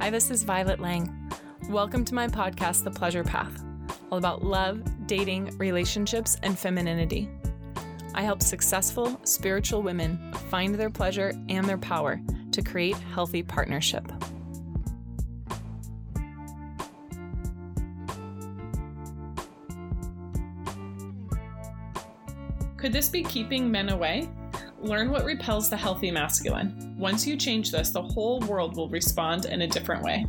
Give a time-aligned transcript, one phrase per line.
[0.00, 1.12] Hi, this is Violet Lang.
[1.68, 3.64] Welcome to my podcast, The Pleasure Path,
[4.12, 7.28] all about love, dating, relationships, and femininity.
[8.14, 12.20] I help successful spiritual women find their pleasure and their power
[12.52, 14.06] to create healthy partnership.
[22.76, 24.28] Could this be keeping men away?
[24.80, 26.94] Learn what repels the healthy masculine.
[26.96, 30.24] Once you change this, the whole world will respond in a different way.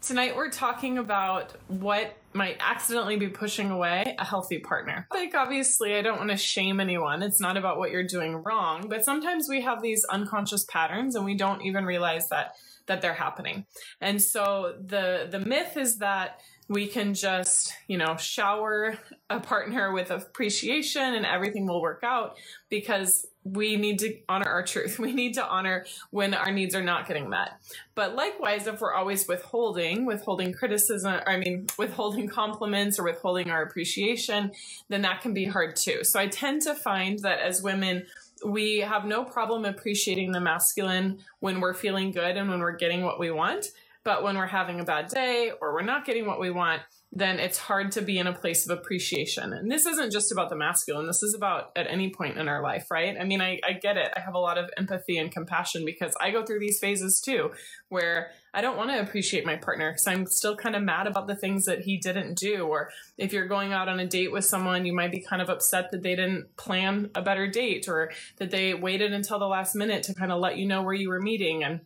[0.00, 5.06] Tonight, we're talking about what might accidentally be pushing away a healthy partner.
[5.12, 7.22] Like, obviously, I don't want to shame anyone.
[7.22, 11.26] It's not about what you're doing wrong, but sometimes we have these unconscious patterns and
[11.26, 12.54] we don't even realize that
[12.86, 13.66] that they're happening.
[14.00, 16.40] And so the the myth is that
[16.70, 18.96] we can just, you know, shower
[19.28, 22.36] a partner with appreciation and everything will work out
[22.68, 24.96] because we need to honor our truth.
[25.10, 27.54] We need to honor when our needs are not getting met.
[27.96, 33.62] But likewise, if we're always withholding, withholding criticism, I mean, withholding compliments or withholding our
[33.62, 34.52] appreciation,
[34.88, 36.04] then that can be hard too.
[36.04, 38.06] So I tend to find that as women,
[38.46, 43.02] we have no problem appreciating the masculine when we're feeling good and when we're getting
[43.02, 43.66] what we want.
[44.04, 47.40] But when we're having a bad day or we're not getting what we want, then
[47.40, 49.52] it's hard to be in a place of appreciation.
[49.52, 52.62] And this isn't just about the masculine, this is about at any point in our
[52.62, 53.16] life, right?
[53.20, 54.12] I mean, I, I get it.
[54.16, 57.50] I have a lot of empathy and compassion because I go through these phases too,
[57.88, 61.26] where I don't want to appreciate my partner because I'm still kind of mad about
[61.26, 62.62] the things that he didn't do.
[62.62, 65.50] Or if you're going out on a date with someone, you might be kind of
[65.50, 69.74] upset that they didn't plan a better date or that they waited until the last
[69.74, 71.64] minute to kind of let you know where you were meeting.
[71.64, 71.80] And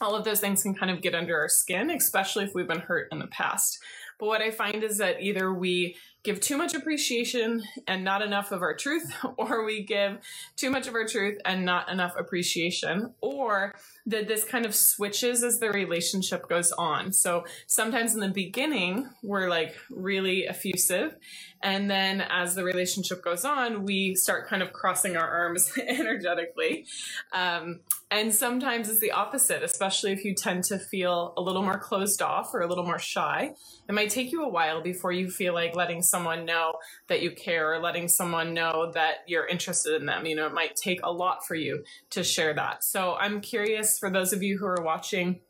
[0.00, 2.80] all of those things can kind of get under our skin, especially if we've been
[2.80, 3.78] hurt in the past.
[4.18, 8.52] But what I find is that either we give too much appreciation and not enough
[8.52, 10.18] of our truth, or we give
[10.56, 13.74] too much of our truth and not enough appreciation, or
[14.06, 17.12] that this kind of switches as the relationship goes on.
[17.12, 21.16] So sometimes in the beginning, we're like really effusive.
[21.62, 26.86] And then as the relationship goes on, we start kind of crossing our arms energetically.
[27.32, 27.80] Um,
[28.10, 32.22] and sometimes it's the opposite, especially if you tend to feel a little more closed
[32.22, 33.52] off or a little more shy.
[33.86, 36.74] It might take you a while before you feel like letting someone know
[37.08, 40.26] that you care or letting someone know that you're interested in them.
[40.26, 42.84] You know, it might take a lot for you to share that.
[42.84, 45.40] So I'm curious for those of you who are watching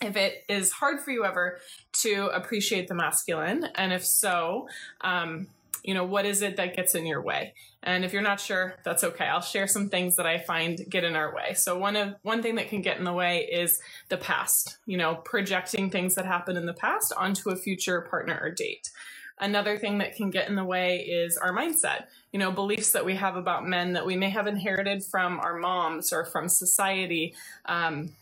[0.00, 1.58] if it is hard for you ever
[2.02, 4.68] to appreciate the masculine, and if so,
[5.00, 5.48] um,
[5.82, 7.54] you know, what is it that gets in your way?
[7.82, 9.24] And if you're not sure, that's okay.
[9.24, 11.54] I'll share some things that I find get in our way.
[11.54, 14.96] So one of one thing that can get in the way is the past, you
[14.96, 18.90] know, projecting things that happened in the past onto a future partner or date.
[19.38, 23.04] Another thing that can get in the way is our mindset, you know, beliefs that
[23.04, 27.34] we have about men that we may have inherited from our moms or from society.
[27.66, 28.12] Um,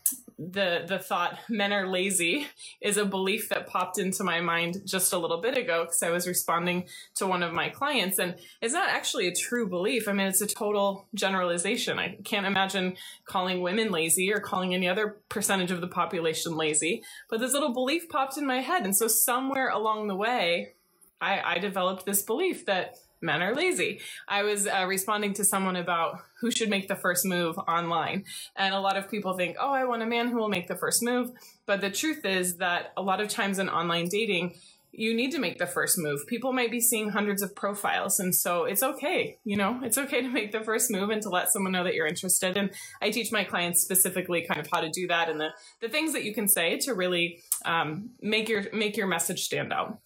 [0.40, 2.46] the the thought men are lazy
[2.80, 6.08] is a belief that popped into my mind just a little bit ago because I
[6.08, 10.08] was responding to one of my clients and it's not actually a true belief.
[10.08, 11.98] I mean it's a total generalization.
[11.98, 12.96] I can't imagine
[13.26, 17.74] calling women lazy or calling any other percentage of the population lazy, but this little
[17.74, 20.72] belief popped in my head and so somewhere along the way
[21.20, 24.00] I, I developed this belief that men are lazy.
[24.28, 28.24] I was uh, responding to someone about who should make the first move online.
[28.56, 30.76] And a lot of people think, oh, I want a man who will make the
[30.76, 31.30] first move.
[31.66, 34.54] But the truth is that a lot of times in online dating,
[34.92, 36.26] you need to make the first move.
[36.26, 38.18] People might be seeing hundreds of profiles.
[38.18, 39.38] And so it's okay.
[39.44, 41.94] You know, it's okay to make the first move and to let someone know that
[41.94, 42.56] you're interested.
[42.56, 42.70] And
[43.00, 45.50] I teach my clients specifically kind of how to do that and the,
[45.80, 49.72] the things that you can say to really um, make your make your message stand
[49.72, 49.98] out.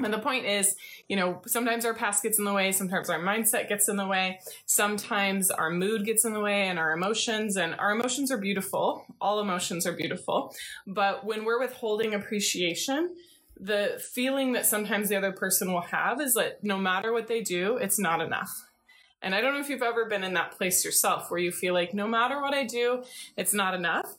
[0.00, 0.76] And the point is,
[1.08, 4.06] you know, sometimes our past gets in the way, sometimes our mindset gets in the
[4.06, 7.56] way, sometimes our mood gets in the way and our emotions.
[7.56, 9.04] And our emotions are beautiful.
[9.20, 10.54] All emotions are beautiful.
[10.86, 13.14] But when we're withholding appreciation,
[13.58, 17.42] the feeling that sometimes the other person will have is that no matter what they
[17.42, 18.68] do, it's not enough.
[19.20, 21.74] And I don't know if you've ever been in that place yourself where you feel
[21.74, 23.02] like no matter what I do,
[23.36, 24.16] it's not enough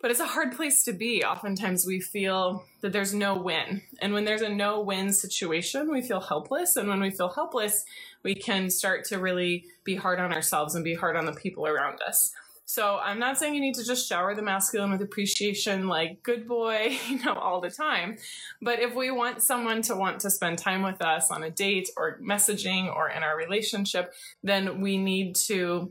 [0.00, 1.22] but it's a hard place to be.
[1.24, 3.82] Oftentimes we feel that there's no win.
[4.00, 6.76] And when there's a no win situation, we feel helpless.
[6.76, 7.84] And when we feel helpless,
[8.22, 11.66] we can start to really be hard on ourselves and be hard on the people
[11.66, 12.32] around us.
[12.64, 16.46] So I'm not saying you need to just shower the masculine with appreciation, like good
[16.46, 18.16] boy, you know, all the time.
[18.62, 21.88] But if we want someone to want to spend time with us on a date
[21.96, 24.14] or messaging or in our relationship,
[24.44, 25.90] then we need to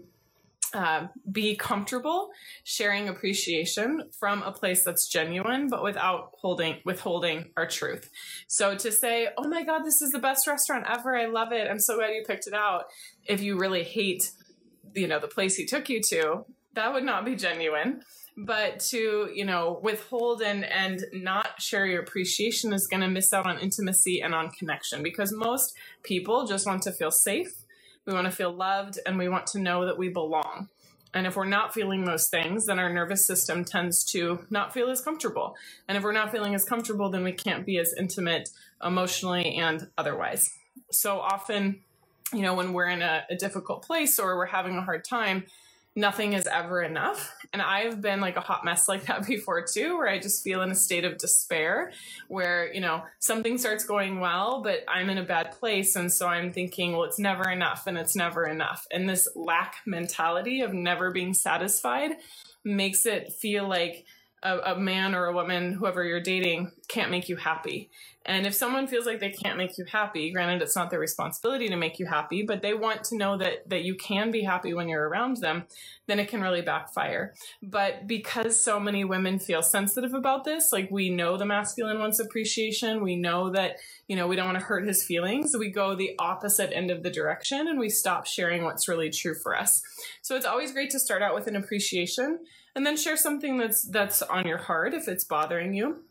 [0.73, 2.29] uh, be comfortable
[2.63, 8.09] sharing appreciation from a place that's genuine, but without holding withholding our truth.
[8.47, 11.15] So to say, "Oh my God, this is the best restaurant ever!
[11.15, 11.67] I love it!
[11.69, 12.85] I'm so glad you picked it out."
[13.25, 14.31] If you really hate
[14.95, 18.01] you know, the place he took you to, that would not be genuine.
[18.37, 23.33] But to, you know, withhold and and not share your appreciation is going to miss
[23.33, 27.65] out on intimacy and on connection because most people just want to feel safe.
[28.09, 30.67] We want to feel loved and we want to know that we belong.
[31.13, 34.89] And if we're not feeling those things, then our nervous system tends to not feel
[34.89, 35.55] as comfortable.
[35.87, 38.49] And if we're not feeling as comfortable, then we can't be as intimate
[38.83, 40.49] emotionally and otherwise.
[40.91, 41.81] So often,
[42.33, 45.43] you know, when we're in a, a difficult place or we're having a hard time,
[45.99, 47.35] nothing is ever enough.
[47.51, 50.61] And I've been like a hot mess like that before too, where I just feel
[50.61, 51.91] in a state of despair
[52.27, 55.95] where, you know, something starts going well, but I'm in a bad place.
[55.95, 58.87] And so I'm thinking, well, it's never enough and it's never enough.
[58.91, 62.11] And this lack mentality of never being satisfied
[62.63, 64.05] makes it feel like
[64.43, 67.89] a, a, man or a woman, whoever you're dating, can't make you happy.
[68.25, 71.67] And if someone feels like they can't make you happy, granted it's not their responsibility
[71.67, 74.73] to make you happy, but they want to know that that you can be happy
[74.73, 75.65] when you're around them,
[76.07, 77.33] then it can really backfire.
[77.63, 82.19] But because so many women feel sensitive about this, like we know the masculine wants
[82.19, 83.77] appreciation, we know that,
[84.07, 87.03] you know, we don't want to hurt his feelings, we go the opposite end of
[87.03, 89.81] the direction and we stop sharing what's really true for us.
[90.21, 92.39] So it's always great to start out with an appreciation
[92.75, 96.03] and then share something that's that's on your heart if it's bothering you.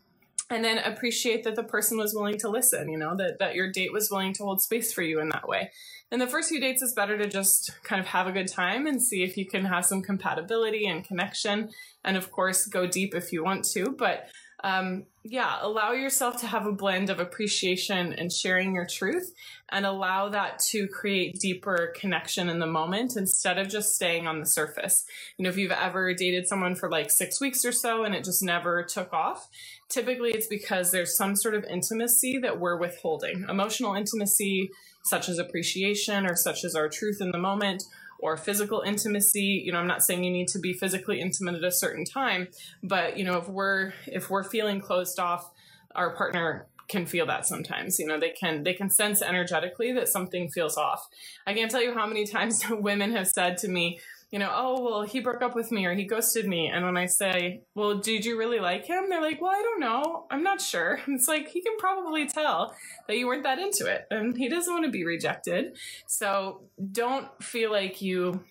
[0.50, 3.70] And then appreciate that the person was willing to listen you know that that your
[3.70, 5.70] date was willing to hold space for you in that way.
[6.10, 8.86] And the first few dates is better to just kind of have a good time
[8.86, 11.70] and see if you can have some compatibility and connection.
[12.04, 14.28] And of course go deep if you want to but
[14.64, 19.34] um, yeah, allow yourself to have a blend of appreciation and sharing your truth
[19.68, 24.40] and allow that to create deeper connection in the moment instead of just staying on
[24.40, 25.04] the surface.
[25.36, 28.24] You know, if you've ever dated someone for like six weeks or so and it
[28.24, 29.48] just never took off,
[29.88, 33.44] typically it's because there's some sort of intimacy that we're withholding.
[33.48, 34.70] Emotional intimacy,
[35.04, 37.84] such as appreciation or such as our truth in the moment,
[38.18, 39.62] or physical intimacy.
[39.64, 42.48] You know i'm not saying you need to be physically intimate at a certain time
[42.82, 45.50] but you know if we're if we're feeling closed off
[45.94, 47.98] our partner can feel that sometimes.
[47.98, 51.06] You know they can they can sense energetically that something feels off.
[51.46, 54.00] I can't tell you how many times women have said to me
[54.30, 56.68] you know, oh, well, he broke up with me or he ghosted me.
[56.68, 59.08] And when I say, well, did you really like him?
[59.08, 60.26] They're like, well, I don't know.
[60.30, 61.00] I'm not sure.
[61.08, 62.74] It's like, he can probably tell
[63.06, 65.76] that you weren't that into it and he doesn't want to be rejected.
[66.06, 68.44] So don't feel like you,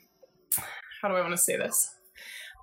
[1.02, 1.94] how do I want to say this?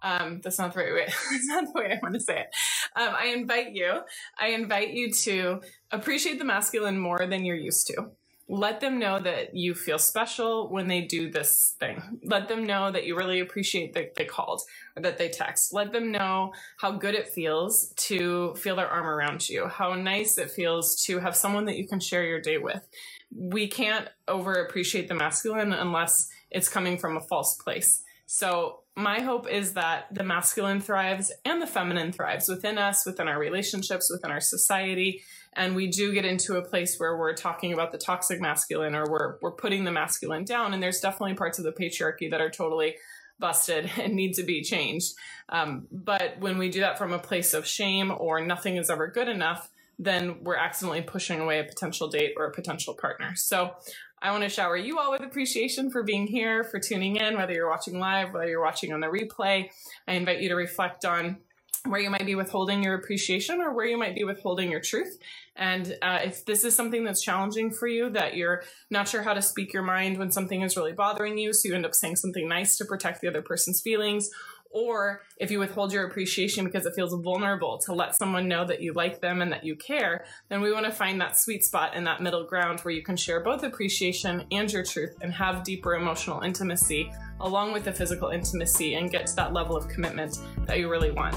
[0.03, 1.07] Um, that's not the right way.
[1.31, 2.49] that's not the way I want to say it.
[2.97, 4.01] Um, I invite you,
[4.39, 8.11] I invite you to appreciate the masculine more than you're used to
[8.49, 12.03] let them know that you feel special when they do this thing.
[12.25, 14.61] Let them know that you really appreciate that they called
[14.97, 15.73] or that they text.
[15.73, 20.37] Let them know how good it feels to feel their arm around you, how nice
[20.37, 22.87] it feels to have someone that you can share your day with.
[23.35, 28.03] We can't over appreciate the masculine unless it's coming from a false place.
[28.27, 33.27] So, my hope is that the masculine thrives and the feminine thrives within us, within
[33.27, 35.23] our relationships, within our society
[35.57, 39.05] and we do get into a place where we're talking about the toxic masculine or
[39.09, 40.75] we're we're putting the masculine down.
[40.75, 42.97] And there's definitely parts of the patriarchy that are totally
[43.39, 45.15] busted and need to be changed.
[45.49, 49.09] Um, but when we do that from a place of shame or nothing is ever
[49.09, 53.33] good enough then we're accidentally pushing away a potential date or a potential partner.
[53.37, 53.75] So
[54.21, 57.53] I want to shower you all with appreciation for being here, for tuning in, whether
[57.53, 59.69] you're watching live, whether you're watching on the replay.
[60.09, 61.39] I invite you to reflect on
[61.87, 65.19] where you might be withholding your appreciation or where you might be withholding your truth.
[65.55, 69.35] And uh, if this is something that's challenging for you, that you're not sure how
[69.35, 72.17] to speak your mind when something is really bothering you, so you end up saying
[72.17, 74.31] something nice to protect the other person's feelings,
[74.75, 78.81] or if you withhold your appreciation because it feels vulnerable to let someone know that
[78.81, 81.95] you like them and that you care, then we want to find that sweet spot
[81.95, 85.63] in that middle ground where you can share both appreciation and your truth and have
[85.63, 90.39] deeper emotional intimacy along with the physical intimacy and get to that level of commitment
[90.67, 91.37] that you really want.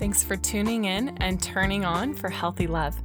[0.00, 2.96] Thanks for tuning in and turning on for healthy love.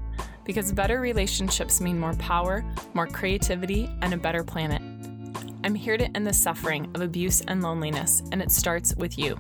[0.46, 4.82] Because better relationships mean more power, more creativity, and a better planet.
[5.66, 9.38] I'm here to end the suffering of abuse and loneliness, and it starts with you.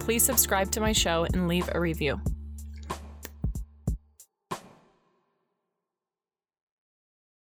[0.00, 2.20] Please subscribe to my show and leave a review.